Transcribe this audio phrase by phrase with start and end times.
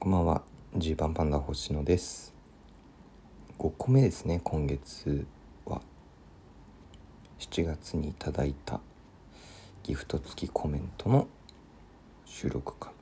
[0.00, 0.42] こんばんは。
[0.76, 2.32] ジーパンパンダ星野です。
[3.58, 5.26] 5個目ですね今月
[5.66, 5.82] は。
[7.40, 8.78] 7月にいただいた
[9.82, 11.26] ギフト付きコメントの
[12.24, 12.92] 収録会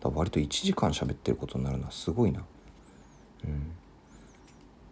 [0.00, 2.44] だ割と1時間喋ってることになるのはすごいな。
[3.44, 3.72] うん。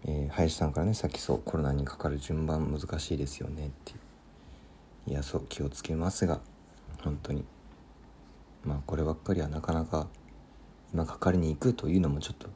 [0.06, 3.68] えー、林さんからねさっきそうコロナにかかる順番難しいですよね。
[3.68, 3.92] って
[5.06, 6.40] いやそう気をつけますが
[7.04, 7.44] 本当に。
[8.64, 10.08] まあこればっかりはなかなか
[10.94, 12.48] 今かかりに行くというのもちょっと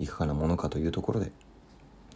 [0.00, 1.30] いかがなものかというところで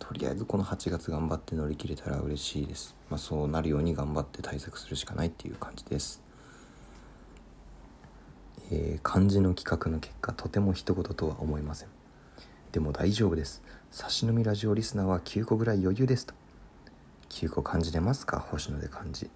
[0.00, 6.22] とりあえずこの8月頑張って乗り切れたら嬉しいです、まあ、そうなるように頑張って対策するしかないっていう感じです、
[8.72, 11.88] えー、漢字の企画の結果とても一言とは思いません。
[12.72, 13.62] でも大丈夫です。
[13.90, 16.34] 差し飲みラジオリスナーは9個ぐらい余裕ですと。
[17.30, 18.40] 9個漢字出ますか？
[18.40, 19.30] 星野で漢字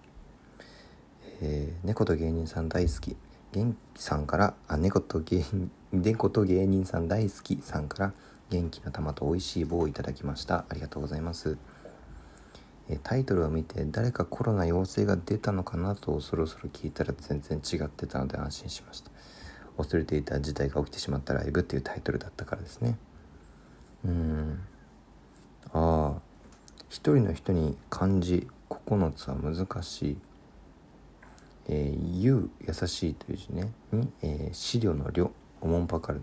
[1.41, 3.17] えー、猫と芸人さん大好き。
[3.53, 5.45] 元気さんからあ猫と芸
[5.93, 8.13] 猫と芸人さん大好きさんから
[8.49, 10.65] 元気の玉と美味しい棒をいただきました。
[10.69, 11.59] ありがとうございます。
[12.89, 19.11] えタイトルを見て誰かコロナ陽性が出たのかなとそろそろ聞いたら全然違ってたので安心しました。
[19.77, 22.97] 恐れていた事態が起きてしまったライブっていうタイトルだったからですね。
[24.05, 24.61] うん。
[25.73, 26.21] ああ
[26.89, 30.19] 一人の人に漢字9つは難しい。
[31.69, 33.73] えー、優優しいという字ね。
[33.93, 35.31] に、えー、資料の量。
[35.61, 36.23] おもんぱかる。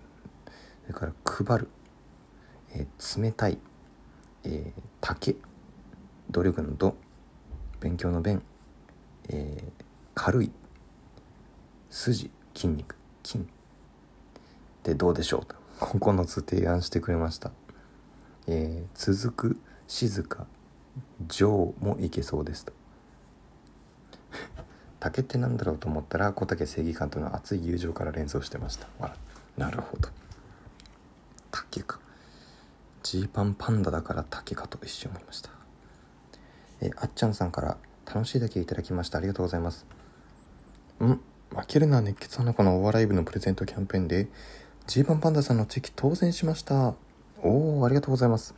[0.83, 1.69] それから配る、
[2.73, 3.57] えー、冷たい、
[4.43, 5.35] えー、竹。
[6.29, 6.95] 努力の度。
[7.79, 8.41] 勉強の弁、
[9.29, 10.51] えー、軽い。
[11.89, 12.29] 筋。
[12.53, 12.95] 筋肉。
[13.23, 13.45] 筋。
[14.83, 15.55] でどうでしょうと。
[15.79, 17.51] 9つ提案してくれました、
[18.47, 19.59] えー、続く。
[19.87, 20.45] 静か。
[21.27, 22.73] 情もいけそうですと。
[24.99, 28.87] 竹ってなんだろうと思ったら小竹正義感との熱い友情から連想してました。
[29.57, 30.09] なるほど。
[31.51, 31.99] 竹か。
[33.03, 35.49] ジーパンパンダだから竹かと一瞬思いました。
[36.81, 39.17] えあっちゃんさんから楽しいだけいただきました。
[39.17, 39.85] ありがとうございます。
[41.01, 41.07] ん。
[41.07, 41.19] 負
[41.67, 44.27] けるな熱血花子のお笑い部のプレゼントキャンペーンで
[44.85, 46.93] ジーパンパンダさんのチェキ当選しました。
[47.41, 48.53] おおありがとうございます。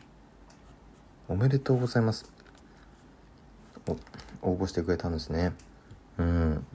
[1.29, 2.25] おめでとうございます。
[4.41, 5.53] 応募してくれたんですね。
[6.21, 6.65] うん。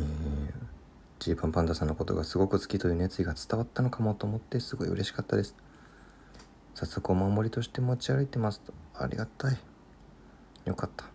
[0.00, 0.52] え、
[1.20, 5.54] ジーパンパンダさんのことがすごく好きという熱意が伝わったのかもと思ってすごい嬉しかったです。
[6.74, 8.72] 早速お守りとして持ち歩いてますと。
[8.94, 9.58] ありがたい。
[10.64, 11.06] よかった、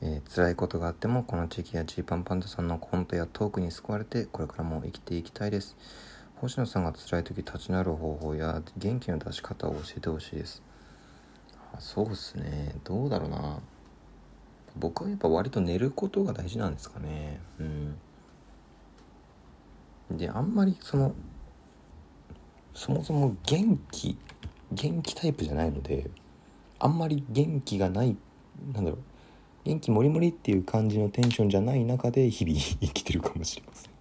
[0.00, 5.76] えー、辛いことがあってもこの地域やジーパンパンダさんのコントやトークに救われてこれからも生きていきたいです。
[6.36, 10.62] 星野さんが辛い時立ち直る方法や元気の出し方を教えてほしいです。
[11.74, 12.74] あそうっすね。
[12.84, 13.60] どうだろうな。
[14.76, 17.40] 僕はやっぱ割と寝ることが大事なんですかね。
[17.60, 17.96] うん。
[20.16, 21.14] であんまりその
[22.74, 24.18] そもそも元気
[24.72, 26.10] 元気タイプじゃないので
[26.78, 28.16] あんまり元気がない
[28.72, 29.00] なんだろう
[29.64, 33.94] 元気もりもりっていう感じのテンションじゃない中で日々生きてるかもしれません。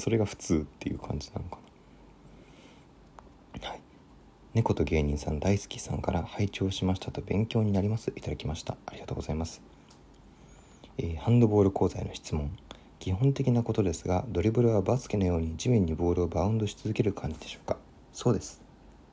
[0.00, 1.65] それが普通っていう感じなのかな。
[4.56, 8.78] 猫と芸人さん大好きさんから拝聴しましたと勉強になりますいただきました。
[8.86, 9.60] ありがとうございます、
[10.96, 12.56] えー、ハンドボール講座への質問。
[12.98, 17.76] 基本的なことですがドリブルはバスケのように地面にボールをバウンドし続ける感じでしょうか？
[18.14, 18.62] そうです。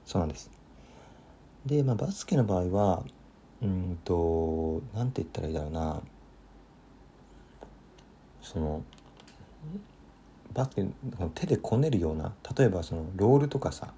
[0.06, 0.50] そうなんです。
[1.66, 3.04] で、まあ、バスケの場合は
[3.62, 6.02] うんと何て言ったらいいだろうな。
[8.42, 8.82] その
[10.54, 10.86] バスケ
[11.36, 13.94] 手でこねるような例えばそのロールとかさ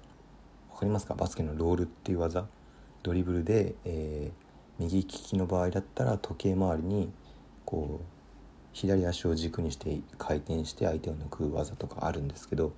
[0.76, 1.14] 分かりますか？
[1.14, 2.46] バスケのロールっていう技。
[3.02, 7.10] ドリブルで、えー、右利きの場合だったら時計回りに
[7.64, 8.04] こう
[8.74, 12.72] 左足を軸にして回転して相手を抜く技とかあるんですけど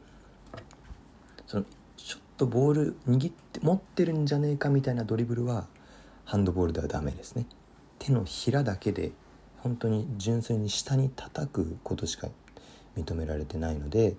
[1.48, 1.64] その
[1.96, 5.66] ちょっとボール握って持ってるんじゃねえかみたいなドリブルは
[6.24, 7.46] ハンドボールではダメですね。
[7.98, 9.10] 手のひらだけで
[9.56, 12.28] 本当に純粋に下に叩くことしか
[12.96, 14.14] 認められてないので、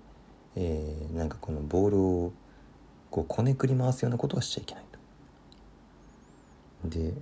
[0.58, 2.34] えー、なんかこのボールを
[3.10, 4.84] こうこねくり回すようなことはしちゃいけない
[6.84, 6.90] と。
[6.90, 7.14] で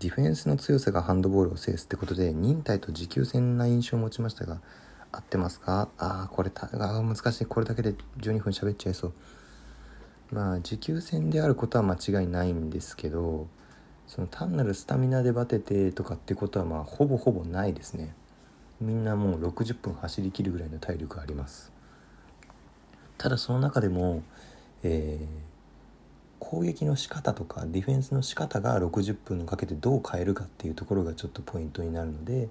[0.00, 4.60] ディフェンスの強さがハンドボールを制すってことで忍耐と持久戦な印象を持ちましたが
[5.12, 5.88] 合ってますか？
[5.96, 7.46] ああこれたあ難しい。
[7.46, 9.12] これだけで12分喋っちゃいそう。
[10.32, 13.46] まあ持久戦であることは間違いないんですけど
[14.06, 18.14] その単なるスタミナでバテてとかってことはまあほぼほぼないですね。
[18.80, 21.72] みんなもう60分走りきるぐらいの体力あります。
[23.16, 24.22] ただその中でも
[24.84, 25.26] えー、
[26.38, 32.48] 攻撃の仕方とかディフェンスの仕方が60分かけてどう変えるかっていうところがちょっとポイントになるので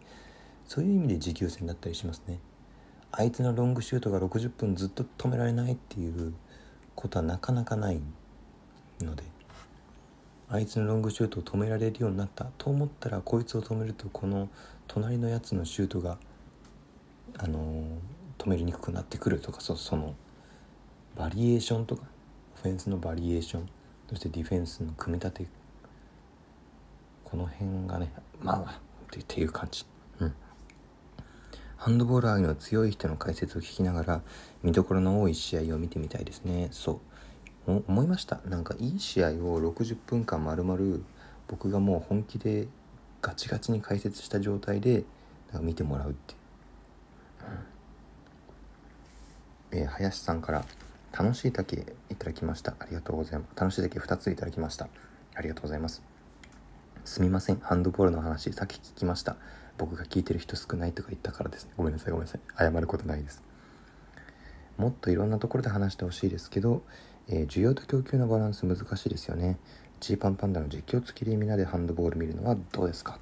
[0.66, 2.40] そういう意味で持久戦だったりしますね。
[3.12, 6.34] あいつのロングシュートが60分ずっと止められないっていう
[6.96, 8.02] ことはなかなかない
[9.00, 9.24] ので
[10.50, 14.50] あいつのロングシュートを止められるようになったと思ったらこいつを止めるとこの
[14.88, 16.18] 隣のやつのシュートが
[17.38, 20.16] あのー、止めにくくなってくるとかその
[21.16, 22.04] バリエーションとか
[22.64, 23.70] フェンスのバリエーション
[24.10, 25.46] そしてディフェンスの組み立て
[27.26, 28.12] この辺がね
[28.42, 28.80] まあ
[29.22, 29.86] っていう感じ。
[30.20, 30.34] うん。
[31.78, 34.22] ハンドボール愛の強い人の解説を聞きながら
[34.64, 36.70] 見どころの多い試合を見てみたいですね。
[36.72, 37.02] そ
[37.68, 37.82] う。
[37.88, 38.40] 思いました。
[38.46, 41.04] なんかいい試合を60分間まるまる
[41.48, 42.68] 僕がもう本気で
[43.22, 45.04] ガチガチに解説した状態で
[45.52, 46.34] なんか見てもらうって
[49.78, 50.66] いう、えー、林さんから
[51.16, 52.76] 楽しい竹いただきました。
[52.80, 53.60] ありがとうございます。
[53.60, 54.88] 楽しい竹2ついただきました。
[55.36, 56.02] ありがとうございます。
[57.06, 57.60] すみません。
[57.60, 59.36] ハンドボールの話さっき聞きました。
[59.78, 61.72] 僕が聞いてる人少ないとか言ったからですね。
[61.78, 62.42] ごめんなさいごめんなさい。
[62.58, 63.44] 謝ることないです。
[64.78, 66.82] もっといろんなところで話してほしいですけど、
[67.28, 69.58] えー、需要と供給のバランス難しいですよね。
[70.00, 73.20] ジーパンパンダの実況付きでみんなでハンドボール見るのはどうですか？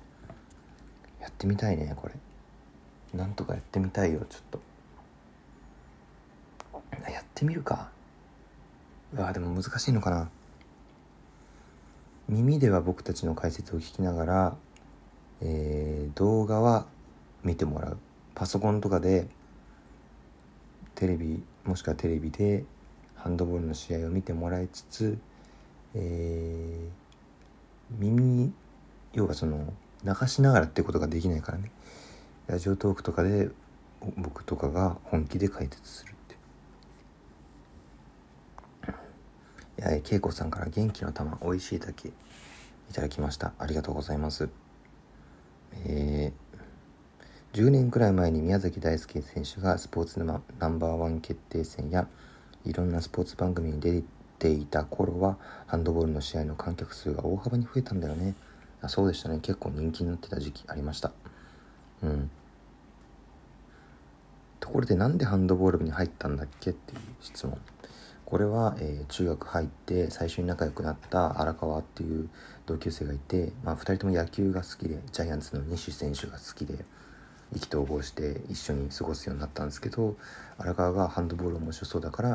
[1.19, 2.15] やってみたいねこれ。
[3.13, 4.70] なんとかやってみたいよちょっと。
[7.41, 7.89] ってみるか。
[9.13, 10.29] うわでも難しいのかな。
[12.29, 14.55] 耳では僕たちの解説を聞きながら
[15.41, 16.85] えー、動画は
[17.43, 17.97] 見てもらう。
[18.35, 19.27] パソコンとかで
[20.95, 22.63] テレビもしくはテレビで
[23.15, 25.17] ハンドボールの試合を見てもらいつつ、
[25.95, 28.53] えー、耳
[29.13, 29.73] 要はその
[30.03, 31.71] 流しながらってことができないからね。
[32.47, 33.49] ラジオトークとかで
[34.17, 36.13] 僕とかが本気で解説する。
[39.81, 42.13] っていや恵子さんから元気の玉美味しいだけい
[42.93, 43.53] ただきました。
[43.57, 44.49] ありがとうございます。
[45.85, 52.07] えー、10年くらい前に宮崎大輔選手がスポーツナンバーワン決定戦や
[52.65, 54.03] いろんなスポーツ番組に出
[54.37, 55.37] ていた頃は
[55.67, 58.35] ハンドボールの試合の観客数が大幅に増えたんだよね。
[58.81, 59.39] あそうでしたね。
[59.41, 61.11] 結構人気になってた時期ありました。
[62.03, 62.29] うん。
[64.59, 66.71] ところでなんでハンドボール部に入ったんだっけ？
[66.71, 67.57] っていう質問。
[68.31, 72.29] これは、えー、中学入って最初に仲良くなった荒川っていう
[72.65, 76.85] 同級生がいて、まあ、2人とも野球が好きでジャイアンツの西選手が好きで
[77.53, 80.15] 意気投合して一緒に過ごすようになったんですけど
[80.57, 82.29] 荒川がハンドボール面白そうだから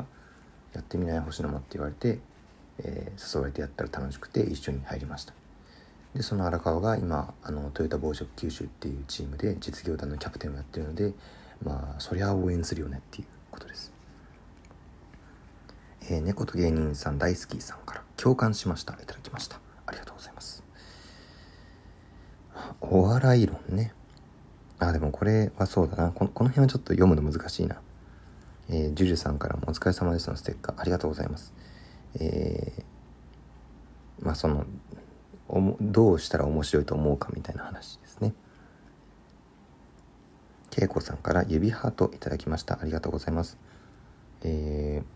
[0.75, 2.19] やってみない星野もって言われて、
[2.81, 5.33] えー、誘われてやったら楽しくて一緒に入りました。
[6.15, 11.15] でその荒川が今あのトヨタ紡織九州っていうチームで実業団のキャプテンをやってるので
[11.65, 13.96] まあそりゃ応援するよねっていうことです。
[16.09, 18.95] えー、猫と芸人さん大好きさんから共感しました。
[18.95, 19.61] いただきました。
[19.87, 20.63] ありがとうございます。
[22.81, 23.93] お笑い論ね。
[24.79, 26.11] あでもこれはそうだな。
[26.13, 27.81] このこの辺はちょっと読むの難しいな。
[28.69, 30.81] えー、ジュジュさんからもお疲れ様ですのステッカー。
[30.81, 31.53] ありがとうございます。
[32.21, 34.65] えー、まあその
[35.49, 38.33] おもどうしたら面白いと思うかみたいな話ですね。
[40.79, 42.79] 恵子さんから指ハートいただきました。
[42.81, 43.59] ありがとうございます。
[44.43, 45.16] えー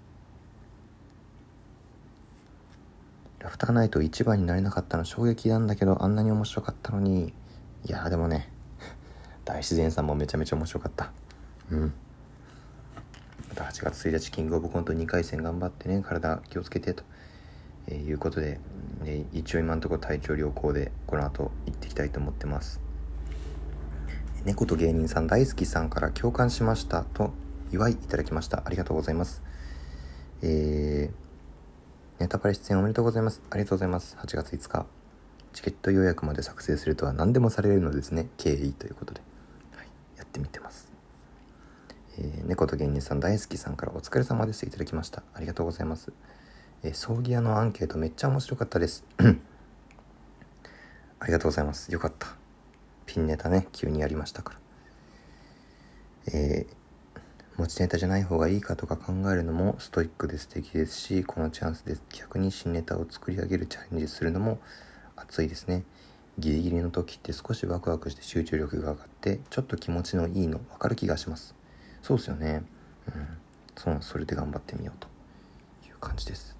[3.40, 7.32] ラフターナイト1番になれなかったの衝撃なんだけどあんなに面白かったのに。
[7.86, 8.52] いやでもね
[9.46, 11.10] 大自然さんもめちゃめちゃ面白かった。
[11.70, 11.92] うん。
[13.48, 17.02] また8月1日キングオブコント2回戦頑張ってね体気をつけてと、
[17.86, 18.60] えー、いうことで、
[19.06, 22.78] えー、一応今のところ体調良好でこの後行ってきたいと思ってます。
[24.44, 27.32] 猫と芸人さん大好きさんから共感しましたと
[27.72, 28.62] 祝いいただきました。
[28.66, 29.42] ありがとうございます。
[30.42, 31.29] えー
[32.20, 33.40] ネタバレ出演おめでとうございます。
[33.48, 34.14] ありがとうございます。
[34.20, 34.84] 8月5日。
[35.54, 38.28] チケット予約まで作成するとは何でもされるのですね。
[38.36, 39.22] 経緯ということで。
[39.74, 39.86] はい、
[40.18, 40.92] やってみてます。
[42.18, 44.66] えー、猫と芸人さん大好きさんからお疲れ様です。
[44.66, 45.22] いただきました。
[45.32, 46.12] ありがとうございます。
[46.82, 49.02] えー、葬儀屋のアンケートめっちゃ面白かったです。
[51.20, 51.90] ありがとうございます。
[51.90, 52.36] よかった。
[53.06, 54.58] ピンネタね、急にやりましたから。
[56.34, 56.79] えー
[57.60, 64.58] 持ちネタじゃない方がいいかとか考えるのもストイックで素敵ですしこのチャンスで逆に新ネタを作り上げるチャレンジするのも
[65.16, 65.84] 熱いですね。
[66.38, 71.54] ギリギリの時って少しワクワクして集中力が上がってちょっと気持ちのいいの分かる気がします。
[72.02, 72.62] そうですよね。
[73.14, 73.28] うん。
[73.76, 75.08] そうそれで頑張ってみようと。
[75.86, 76.56] いう感じです。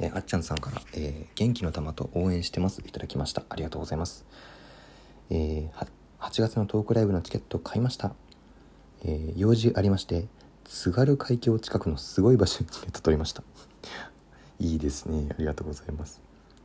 [0.00, 2.82] えー、あっちゃんさんから、えー、元気の玉と応援してます。
[2.84, 3.44] いただきました。
[3.48, 4.24] ありがとうございます。
[5.30, 5.86] えー、
[6.18, 8.12] 8月のトークライブのチケット買いました。
[9.04, 10.26] えー、用事ありまして
[10.64, 13.42] 津軽海峡近くのすごい場所にネット取りました。
[14.60, 15.28] いいですね。
[15.30, 16.20] ありがとうございます。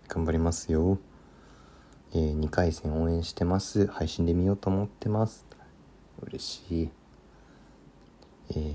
[0.08, 1.00] 頑張りますよ。
[2.14, 3.88] えー、2回戦応援してます。
[3.88, 5.46] 配信で見ようと思ってます。
[6.22, 6.90] 嬉しい。
[8.52, 8.74] ー、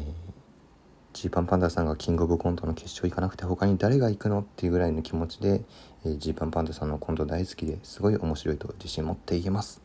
[1.12, 5.62] ジーパンパンダさんがキングオブコントの決勝行かなくて他に誰が行くのっていうぐらいの気持ちで、
[6.04, 9.80] え、ジーパンパンダさんのコント大好きですごい面白いと自信持っていけます。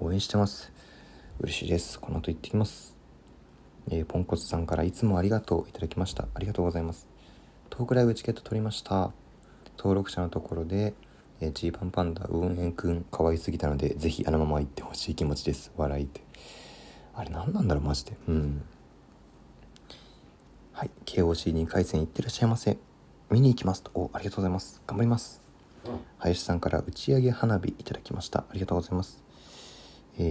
[0.00, 0.72] 応援してます。
[1.40, 1.98] 嬉しいです。
[2.00, 2.93] この後行ってきます。
[3.90, 6.28] えー、ポンコツさんからいつもありがとういただきました。
[6.34, 7.08] ありがとうございます。
[7.70, 9.12] トークライブチケット取りました。
[9.76, 10.94] 登録者のところで
[11.40, 15.72] えー、ジーパンパンダ運営くん可愛すぎたのでぜひあのまま行ってほしい気持ちです。
[15.76, 16.22] 笑いって。
[17.14, 18.12] あれ何なんだろうマジで。
[18.28, 18.62] うん。
[20.72, 20.90] はい。
[21.04, 22.78] KOC2 回戦行ってらっしゃいませ。
[23.30, 23.90] 見に行きますと。
[23.94, 24.82] おありがとうございます。
[24.86, 25.40] 頑張ります、
[25.86, 28.40] うん、林さんから打ち上げ花火いただきました。
[28.40, 29.22] ありがとうございます。
[30.18, 30.22] え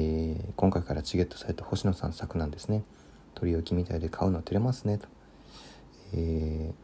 [0.52, 2.84] ー、今回からチゲットされた星野さん作なんですね。
[3.36, 5.08] 取り置きみたいで買うの照れますねと、
[6.14, 6.84] えー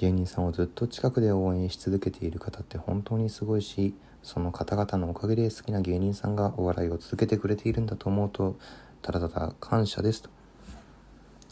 [0.00, 8.56] 芸人さんをずっと近くで応援し続けている方って本当にすごいしその方々のおかげで好きな芸人さんがお笑いを続けてくれているんだと思うと
[9.02, 10.30] ただただ感謝ですと。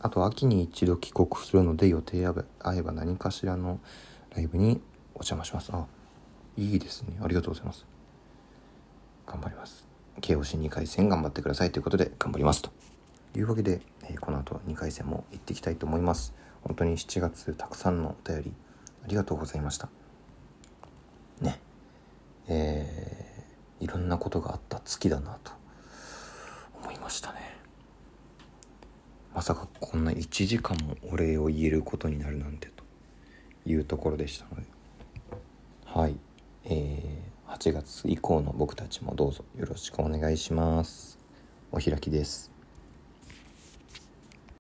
[0.01, 3.81] あと秋に一度帰国するので予定合えば何かしらの
[4.35, 4.81] ライブに
[5.15, 5.71] お邪魔します。
[5.75, 5.85] あ
[6.57, 7.19] いいですね。
[7.21, 7.85] ありがとうございます。
[9.27, 9.87] 頑張ります。
[10.23, 12.71] KOC2 回戦頑張ってくださいということで頑張りますと。
[13.37, 16.35] いうわけで、えー、この後2回戦も行っていきたいと思います。
[16.63, 18.53] 本当に7月たくさんのお便り
[19.05, 19.89] ありがとうございました。
[21.41, 21.61] ね。
[22.49, 25.53] えー、いろんなことがあった月だなと
[26.83, 27.57] 思いましたね。
[29.35, 32.85] まさかこんな1時間もお礼を言えることになるなんてと
[33.67, 34.67] いうところでしたので。
[35.85, 36.17] はい。
[36.65, 41.19] えー、8月以降の僕たちもどうぞよろしくお願いします。
[41.73, 42.58] お開きです。